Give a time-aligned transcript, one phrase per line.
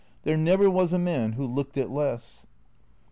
[0.23, 2.47] There never was a man who looked it less."